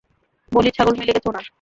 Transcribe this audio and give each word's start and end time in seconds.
বলির 0.51 0.73
ছাগল 0.73 0.93
মিলে 0.99 1.15
গেছে 1.15 1.29
উনার। 1.29 1.45